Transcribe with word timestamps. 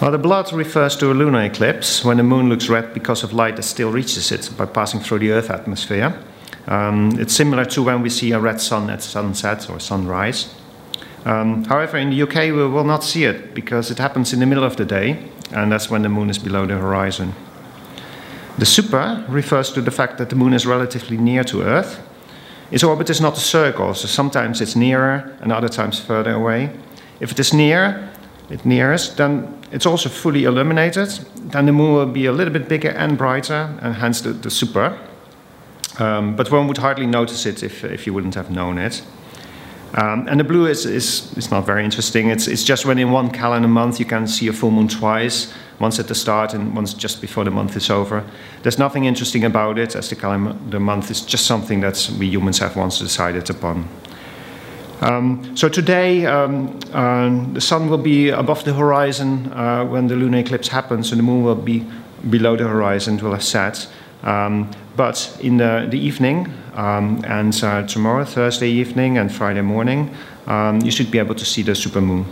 Well, 0.00 0.12
the 0.12 0.16
blood 0.18 0.50
refers 0.54 0.96
to 0.96 1.12
a 1.12 1.14
lunar 1.14 1.42
eclipse 1.42 2.02
when 2.02 2.16
the 2.16 2.22
moon 2.22 2.48
looks 2.48 2.70
red 2.70 2.94
because 2.94 3.22
of 3.22 3.34
light 3.34 3.56
that 3.56 3.64
still 3.64 3.92
reaches 3.92 4.32
it 4.32 4.50
by 4.56 4.64
passing 4.64 4.98
through 4.98 5.18
the 5.18 5.30
Earth 5.32 5.50
atmosphere. 5.50 6.18
Um, 6.68 7.20
it's 7.20 7.34
similar 7.34 7.66
to 7.66 7.82
when 7.82 8.00
we 8.00 8.08
see 8.08 8.32
a 8.32 8.40
red 8.40 8.62
sun 8.62 8.88
at 8.88 9.02
sunset 9.02 9.68
or 9.68 9.78
sunrise. 9.78 10.54
Um, 11.26 11.64
however, 11.64 11.98
in 11.98 12.08
the 12.08 12.22
UK, 12.22 12.34
we 12.44 12.66
will 12.66 12.84
not 12.84 13.04
see 13.04 13.24
it 13.24 13.54
because 13.54 13.90
it 13.90 13.98
happens 13.98 14.32
in 14.32 14.40
the 14.40 14.46
middle 14.46 14.64
of 14.64 14.76
the 14.76 14.86
day, 14.86 15.28
and 15.52 15.70
that's 15.70 15.90
when 15.90 16.00
the 16.00 16.08
moon 16.08 16.30
is 16.30 16.38
below 16.38 16.64
the 16.64 16.78
horizon. 16.78 17.34
The 18.56 18.64
super 18.64 19.22
refers 19.28 19.70
to 19.72 19.82
the 19.82 19.90
fact 19.90 20.16
that 20.16 20.30
the 20.30 20.36
moon 20.36 20.54
is 20.54 20.64
relatively 20.64 21.18
near 21.18 21.44
to 21.44 21.60
Earth. 21.60 22.00
Its 22.70 22.84
orbit 22.84 23.10
is 23.10 23.20
not 23.20 23.36
a 23.36 23.40
circle, 23.40 23.92
so 23.92 24.08
sometimes 24.08 24.62
it's 24.62 24.74
nearer 24.74 25.36
and 25.42 25.52
other 25.52 25.68
times 25.68 26.00
further 26.00 26.32
away. 26.32 26.70
If 27.20 27.32
it 27.32 27.38
is 27.38 27.52
near, 27.52 28.10
it 28.50 28.64
nearest, 28.64 29.16
then 29.16 29.56
it's 29.72 29.86
also 29.86 30.08
fully 30.08 30.44
illuminated. 30.44 31.08
Then 31.36 31.66
the 31.66 31.72
moon 31.72 31.94
will 31.94 32.06
be 32.06 32.26
a 32.26 32.32
little 32.32 32.52
bit 32.52 32.68
bigger 32.68 32.90
and 32.90 33.16
brighter, 33.16 33.78
and 33.80 33.94
hence 33.94 34.20
the, 34.20 34.32
the 34.32 34.50
super. 34.50 34.98
Um, 35.98 36.36
but 36.36 36.50
one 36.50 36.66
would 36.66 36.78
hardly 36.78 37.06
notice 37.06 37.46
it 37.46 37.62
if, 37.62 37.84
if 37.84 38.06
you 38.06 38.14
wouldn't 38.14 38.34
have 38.34 38.50
known 38.50 38.78
it. 38.78 39.02
Um, 39.94 40.28
and 40.28 40.38
the 40.38 40.44
blue 40.44 40.66
is, 40.66 40.86
is, 40.86 41.36
is 41.36 41.50
not 41.50 41.66
very 41.66 41.84
interesting. 41.84 42.30
It's, 42.30 42.46
it's 42.46 42.62
just 42.62 42.86
when 42.86 42.98
in 42.98 43.10
one 43.10 43.30
calendar 43.30 43.68
month 43.68 43.98
you 43.98 44.06
can 44.06 44.26
see 44.26 44.46
a 44.48 44.52
full 44.52 44.70
moon 44.70 44.86
twice, 44.86 45.52
once 45.80 45.98
at 45.98 46.06
the 46.06 46.14
start 46.14 46.54
and 46.54 46.76
once 46.76 46.94
just 46.94 47.20
before 47.20 47.44
the 47.44 47.50
month 47.50 47.76
is 47.76 47.90
over. 47.90 48.24
There's 48.62 48.78
nothing 48.78 49.06
interesting 49.06 49.44
about 49.44 49.78
it, 49.78 49.96
as 49.96 50.08
the 50.08 50.16
calendar 50.16 50.78
month 50.78 51.10
is 51.10 51.20
just 51.22 51.46
something 51.46 51.80
that 51.80 52.10
we 52.18 52.26
humans 52.26 52.58
have 52.58 52.76
once 52.76 52.98
decided 52.98 53.50
upon. 53.50 53.88
Um, 55.00 55.56
so 55.56 55.68
today, 55.68 56.26
um, 56.26 56.78
uh, 56.92 57.52
the 57.54 57.60
sun 57.60 57.88
will 57.88 57.98
be 57.98 58.28
above 58.28 58.64
the 58.64 58.74
horizon 58.74 59.50
uh, 59.52 59.84
when 59.84 60.08
the 60.08 60.14
lunar 60.14 60.38
eclipse 60.38 60.68
happens, 60.68 61.10
and 61.10 61.18
the 61.18 61.22
moon 61.22 61.42
will 61.42 61.54
be 61.54 61.86
below 62.28 62.56
the 62.56 62.68
horizon, 62.68 63.16
will 63.18 63.32
have 63.32 63.42
set. 63.42 63.88
Um, 64.22 64.70
but 64.96 65.38
in 65.40 65.56
the, 65.56 65.86
the 65.90 65.98
evening, 65.98 66.52
um, 66.74 67.24
and 67.26 67.58
uh, 67.64 67.86
tomorrow, 67.86 68.24
Thursday 68.24 68.68
evening, 68.68 69.16
and 69.16 69.32
Friday 69.32 69.62
morning, 69.62 70.14
um, 70.46 70.80
you 70.80 70.90
should 70.90 71.10
be 71.10 71.18
able 71.18 71.34
to 71.34 71.44
see 71.44 71.62
the 71.62 71.72
supermoon. 71.72 72.26